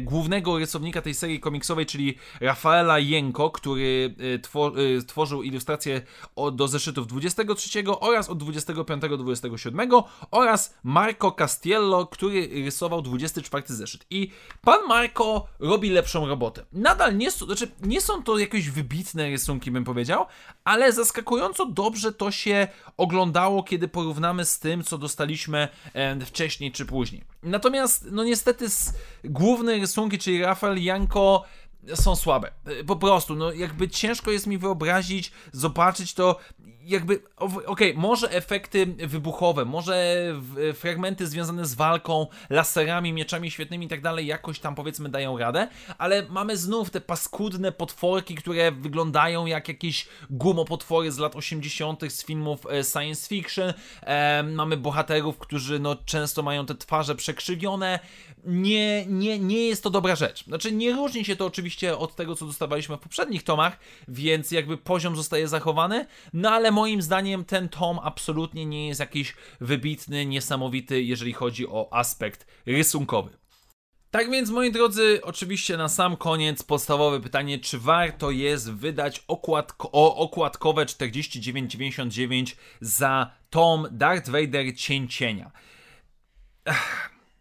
głównego 0.00 0.58
rysownika 0.58 0.99
tej 1.00 1.14
serii 1.14 1.40
komiksowej, 1.40 1.86
czyli 1.86 2.18
Rafaela 2.40 2.98
Jenko, 2.98 3.50
który 3.50 4.14
y, 4.20 4.40
y, 4.78 5.04
tworzył 5.06 5.42
ilustracje 5.42 6.02
do 6.52 6.68
zeszytów 6.68 7.06
23 7.06 7.84
oraz 8.00 8.30
od 8.30 8.38
25 8.38 9.02
do 9.02 9.16
27 9.16 9.90
oraz 10.30 10.74
Marco 10.82 11.32
Castiello, 11.32 12.06
który 12.06 12.64
rysował 12.64 13.02
24 13.02 13.62
zeszyt. 13.66 14.06
I 14.10 14.30
pan 14.60 14.80
Marco 14.88 15.46
robi 15.58 15.90
lepszą 15.90 16.26
robotę. 16.26 16.64
Nadal 16.72 17.16
nie, 17.16 17.30
znaczy 17.30 17.70
nie 17.82 18.00
są 18.00 18.22
to 18.22 18.38
jakieś 18.38 18.70
wybitne 18.70 19.30
rysunki, 19.30 19.70
bym 19.70 19.84
powiedział, 19.84 20.26
ale 20.64 20.92
zaskakująco 20.92 21.66
dobrze 21.66 22.12
to 22.12 22.30
się 22.30 22.68
oglądało, 22.96 23.62
kiedy 23.62 23.88
porównamy 23.88 24.44
z 24.44 24.58
tym, 24.58 24.84
co 24.84 24.98
dostaliśmy 24.98 25.68
wcześniej 26.26 26.72
czy 26.72 26.86
później. 26.86 27.24
Natomiast, 27.42 28.06
no 28.10 28.24
niestety, 28.24 28.66
główne 29.24 29.74
rysunki, 29.74 30.18
czyli 30.18 30.42
Rafael 30.42 30.82
Janko 30.82 31.44
są 31.94 32.16
słabe. 32.16 32.50
Po 32.86 32.96
prostu, 32.96 33.34
no 33.34 33.52
jakby 33.52 33.88
ciężko 33.88 34.30
jest 34.30 34.46
mi 34.46 34.58
wyobrazić, 34.58 35.32
zobaczyć 35.52 36.14
to, 36.14 36.36
jakby, 36.84 37.22
okej, 37.36 37.66
okay, 37.66 37.94
może 37.94 38.30
efekty 38.30 38.86
wybuchowe, 38.86 39.64
może 39.64 40.26
fragmenty 40.74 41.26
związane 41.26 41.66
z 41.66 41.74
walką, 41.74 42.26
laserami, 42.50 43.12
mieczami 43.12 43.50
świetnymi 43.50 43.86
i 43.86 43.88
tak 43.88 44.00
dalej, 44.00 44.26
jakoś 44.26 44.60
tam 44.60 44.74
powiedzmy 44.74 45.08
dają 45.08 45.38
radę, 45.38 45.68
ale 45.98 46.22
mamy 46.28 46.56
znów 46.56 46.90
te 46.90 47.00
paskudne 47.00 47.72
potworki, 47.72 48.34
które 48.34 48.72
wyglądają 48.72 49.46
jak 49.46 49.68
jakieś 49.68 50.08
gumopotwory 50.30 51.12
z 51.12 51.18
lat 51.18 51.36
80. 51.36 52.12
z 52.12 52.24
filmów 52.24 52.66
e, 52.66 52.84
science 52.84 53.28
fiction. 53.28 53.72
E, 54.02 54.42
mamy 54.42 54.76
bohaterów, 54.76 55.38
którzy 55.38 55.78
no 55.78 55.96
często 55.96 56.42
mają 56.42 56.66
te 56.66 56.74
twarze 56.74 57.14
przekrzywione. 57.14 58.00
Nie, 58.44 59.06
nie, 59.06 59.38
nie 59.38 59.66
jest 59.66 59.82
to 59.82 59.90
dobra 59.90 60.16
rzecz. 60.16 60.44
Znaczy, 60.44 60.72
nie 60.72 60.92
różni 60.92 61.24
się 61.24 61.36
to 61.36 61.46
oczywiście 61.46 61.98
od 61.98 62.16
tego, 62.16 62.36
co 62.36 62.46
dostawaliśmy 62.46 62.96
w 62.96 63.00
poprzednich 63.00 63.42
tomach, 63.42 63.78
więc 64.08 64.50
jakby 64.50 64.78
poziom 64.78 65.16
zostaje 65.16 65.48
zachowany, 65.48 66.06
no 66.32 66.50
ale 66.50 66.70
moim 66.70 67.02
zdaniem 67.02 67.44
ten 67.44 67.68
tom 67.68 67.98
absolutnie 68.02 68.66
nie 68.66 68.88
jest 68.88 69.00
jakiś 69.00 69.34
wybitny, 69.60 70.26
niesamowity, 70.26 71.02
jeżeli 71.02 71.32
chodzi 71.32 71.68
o 71.68 71.88
aspekt 71.92 72.46
rysunkowy. 72.66 73.40
Tak 74.10 74.30
więc, 74.30 74.50
moi 74.50 74.72
drodzy, 74.72 75.20
oczywiście 75.22 75.76
na 75.76 75.88
sam 75.88 76.16
koniec 76.16 76.62
podstawowe 76.62 77.20
pytanie, 77.20 77.58
czy 77.58 77.78
warto 77.78 78.30
jest 78.30 78.72
wydać 78.72 79.24
okładko, 79.28 79.90
o, 79.92 80.16
okładkowe 80.16 80.86
49,99 80.86 82.56
za 82.80 83.30
tom 83.50 83.88
Darth 83.90 84.28
Vader 84.28 84.76
Cień 84.76 85.08
Cienia? 85.08 85.50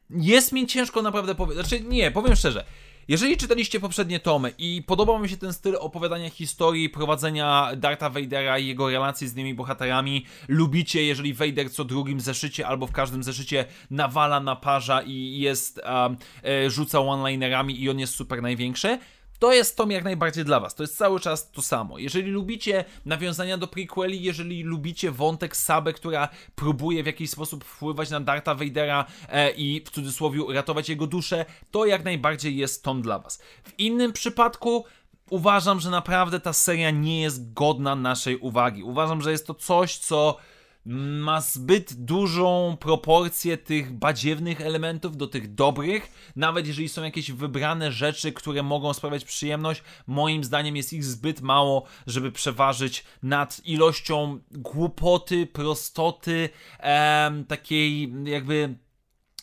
Jest 0.09 0.51
mi 0.51 0.67
ciężko 0.67 1.01
naprawdę 1.01 1.35
powiedzieć, 1.35 1.67
znaczy 1.67 1.83
nie, 1.83 2.11
powiem 2.11 2.35
szczerze, 2.35 2.65
jeżeli 3.07 3.37
czytaliście 3.37 3.79
poprzednie 3.79 4.19
tomy 4.19 4.53
i 4.57 4.83
podobał 4.87 5.19
mi 5.19 5.29
się 5.29 5.37
ten 5.37 5.53
styl 5.53 5.75
opowiadania 5.79 6.29
historii, 6.29 6.89
prowadzenia 6.89 7.71
Darta 7.77 8.09
Vadera 8.09 8.59
i 8.59 8.67
jego 8.67 8.89
relacji 8.89 9.27
z 9.27 9.33
tymi 9.33 9.53
bohaterami, 9.53 10.25
lubicie, 10.47 11.03
jeżeli 11.03 11.33
Vader 11.33 11.71
co 11.71 11.83
drugim 11.83 12.19
zeszycie 12.19 12.67
albo 12.67 12.87
w 12.87 12.91
każdym 12.91 13.23
zeszycie 13.23 13.65
nawala 13.91 14.39
na 14.39 14.55
parza 14.55 15.01
i 15.01 15.39
jest, 15.39 15.81
um, 15.85 16.17
rzuca 16.67 16.99
one-linerami 16.99 17.81
i 17.81 17.89
on 17.89 17.99
jest 17.99 18.15
super 18.15 18.41
największy, 18.41 18.99
to 19.39 19.53
jest 19.53 19.77
tom 19.77 19.91
jak 19.91 20.03
najbardziej 20.03 20.46
dla 20.46 20.60
Was. 20.60 20.75
To 20.75 20.84
jest 20.84 20.98
cały 20.98 21.19
czas 21.19 21.51
to 21.51 21.62
samo. 21.62 21.98
Jeżeli 21.98 22.31
lubicie 22.31 22.86
nawiązania 23.05 23.58
do 23.58 23.67
prequeli, 23.67 24.24
jeżeli 24.24 24.63
lubicie 24.63 25.12
wątek 25.12 25.58
Saby, 25.58 25.93
która 25.93 26.29
próbuje 26.55 27.03
w 27.03 27.05
jakiś 27.05 27.29
sposób 27.29 27.63
wpływać 27.63 28.10
na 28.10 28.19
Darta 28.19 28.55
Vadera 28.55 29.05
e, 29.29 29.51
i 29.51 29.81
w 29.86 29.89
cudzysłowie 29.89 30.43
ratować 30.53 30.89
jego 30.89 31.08
duszę, 31.08 31.46
to 31.72 31.86
jak 31.86 32.03
najbardziej 32.03 32.58
jest 32.58 32.84
tom 32.84 33.01
dla 33.01 33.19
Was. 33.19 33.41
W 33.63 33.79
innym 33.79 34.13
przypadku 34.13 34.86
uważam, 35.29 35.79
że 35.79 35.89
naprawdę 35.89 36.39
ta 36.39 36.53
seria 36.53 36.91
nie 36.91 37.22
jest 37.22 37.53
godna 37.53 37.96
naszej 37.96 38.38
uwagi. 38.38 38.84
Uważam, 38.84 39.22
że 39.22 39.31
jest 39.31 39.48
to 39.48 39.53
coś, 39.53 39.98
co 39.98 40.38
ma 40.91 41.41
zbyt 41.41 41.93
dużą 41.93 42.77
proporcję 42.79 43.58
tych 43.58 43.93
badziewnych 43.93 44.62
elementów 44.62 45.17
do 45.17 45.27
tych 45.27 45.53
dobrych, 45.53 46.31
nawet 46.36 46.67
jeżeli 46.67 46.89
są 46.89 47.03
jakieś 47.03 47.31
wybrane 47.31 47.91
rzeczy, 47.91 48.31
które 48.31 48.63
mogą 48.63 48.93
sprawiać 48.93 49.25
przyjemność, 49.25 49.84
moim 50.08 50.43
zdaniem 50.43 50.75
jest 50.75 50.93
ich 50.93 51.05
zbyt 51.05 51.41
mało, 51.41 51.86
żeby 52.08 52.31
przeważyć 52.31 53.03
nad 53.24 53.62
ilością 53.65 54.39
głupoty, 54.51 55.48
prostoty, 55.48 56.50
em, 56.79 57.46
takiej 57.46 58.13
jakby 58.24 58.75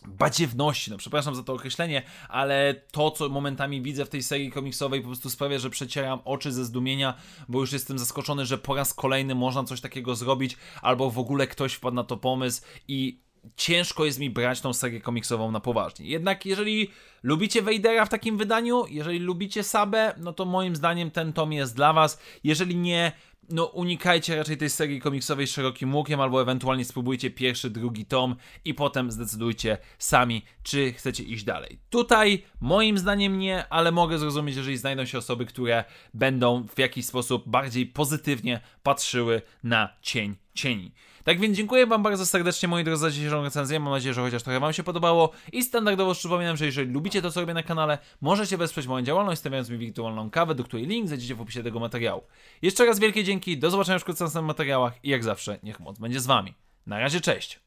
badziewności, 0.06 0.90
no 0.90 0.96
przepraszam 0.96 1.34
za 1.34 1.42
to 1.42 1.52
określenie, 1.52 2.02
ale 2.28 2.74
to, 2.92 3.10
co 3.10 3.28
momentami 3.28 3.82
widzę 3.82 4.04
w 4.04 4.08
tej 4.08 4.22
serii 4.22 4.52
komiksowej 4.52 5.00
po 5.00 5.06
prostu 5.06 5.30
sprawia, 5.30 5.58
że 5.58 5.70
przecieram 5.70 6.18
oczy 6.24 6.52
ze 6.52 6.64
zdumienia, 6.64 7.14
bo 7.48 7.60
już 7.60 7.72
jestem 7.72 7.98
zaskoczony, 7.98 8.46
że 8.46 8.58
po 8.58 8.74
raz 8.74 8.94
kolejny 8.94 9.34
można 9.34 9.64
coś 9.64 9.80
takiego 9.80 10.14
zrobić, 10.14 10.56
albo 10.82 11.10
w 11.10 11.18
ogóle 11.18 11.46
ktoś 11.46 11.74
wpadł 11.74 11.96
na 11.96 12.04
to 12.04 12.16
pomysł 12.16 12.62
i 12.88 13.26
ciężko 13.56 14.04
jest 14.04 14.18
mi 14.18 14.30
brać 14.30 14.60
tą 14.60 14.72
serię 14.72 15.00
komiksową 15.00 15.50
na 15.50 15.60
poważnie. 15.60 16.06
Jednak 16.06 16.46
jeżeli 16.46 16.90
lubicie 17.22 17.62
Vadera 17.62 18.04
w 18.04 18.08
takim 18.08 18.36
wydaniu, 18.36 18.84
jeżeli 18.88 19.18
lubicie 19.18 19.62
Sabę, 19.62 20.14
no 20.16 20.32
to 20.32 20.44
moim 20.44 20.76
zdaniem 20.76 21.10
ten 21.10 21.32
tom 21.32 21.52
jest 21.52 21.76
dla 21.76 21.92
was. 21.92 22.20
Jeżeli 22.44 22.76
nie, 22.76 23.12
no 23.50 23.64
unikajcie 23.64 24.36
raczej 24.36 24.56
tej 24.56 24.70
serii 24.70 25.00
komiksowej 25.00 25.46
szerokim 25.46 25.94
łukiem, 25.94 26.20
albo 26.20 26.42
ewentualnie 26.42 26.84
spróbujcie 26.84 27.30
pierwszy, 27.30 27.70
drugi 27.70 28.04
tom 28.04 28.36
i 28.64 28.74
potem 28.74 29.10
zdecydujcie 29.10 29.78
sami, 29.98 30.42
czy 30.62 30.92
chcecie 30.92 31.24
iść 31.24 31.44
dalej. 31.44 31.78
Tutaj 31.90 32.42
moim 32.60 32.98
zdaniem 32.98 33.38
nie, 33.38 33.68
ale 33.68 33.92
mogę 33.92 34.18
zrozumieć, 34.18 34.56
jeżeli 34.56 34.76
znajdą 34.76 35.04
się 35.04 35.18
osoby, 35.18 35.46
które 35.46 35.84
będą 36.14 36.66
w 36.74 36.78
jakiś 36.78 37.06
sposób 37.06 37.48
bardziej 37.48 37.86
pozytywnie 37.86 38.60
patrzyły 38.82 39.42
na 39.62 39.88
cień 40.02 40.36
cieni. 40.56 40.92
Tak 41.26 41.40
więc 41.40 41.56
dziękuję 41.56 41.86
Wam 41.86 42.02
bardzo 42.02 42.26
serdecznie, 42.26 42.68
moi 42.68 42.84
drodzy, 42.84 43.00
za 43.00 43.10
dzisiejszą 43.10 43.42
recenzję. 43.42 43.80
Mam 43.80 43.92
nadzieję, 43.92 44.14
że 44.14 44.20
chociaż 44.20 44.42
trochę 44.42 44.60
Wam 44.60 44.72
się 44.72 44.82
podobało. 44.82 45.30
I 45.52 45.62
standardowo 45.62 46.14
przypominam, 46.14 46.56
że 46.56 46.66
jeżeli 46.66 46.92
lubicie 46.92 47.22
to, 47.22 47.30
co 47.30 47.40
robię 47.40 47.54
na 47.54 47.62
kanale, 47.62 47.98
możecie 48.20 48.56
wesprzeć 48.56 48.86
moją 48.86 49.04
działalność, 49.04 49.40
stawiając 49.40 49.70
mi 49.70 49.78
wirtualną 49.78 50.30
kawę, 50.30 50.54
do 50.54 50.64
której 50.64 50.86
link 50.86 51.06
znajdziecie 51.06 51.34
w 51.34 51.40
opisie 51.40 51.62
tego 51.62 51.80
materiału. 51.80 52.22
Jeszcze 52.62 52.86
raz 52.86 52.98
wielkie 52.98 53.24
dzięki, 53.24 53.58
do 53.58 53.70
zobaczenia 53.70 53.98
wkrótce 53.98 54.24
w 54.24 54.26
następnych 54.26 54.48
materiałach 54.48 54.92
i 55.02 55.08
jak 55.08 55.24
zawsze, 55.24 55.58
niech 55.62 55.80
moc 55.80 55.98
będzie 55.98 56.20
z 56.20 56.26
Wami. 56.26 56.54
Na 56.86 56.98
razie, 56.98 57.20
cześć! 57.20 57.60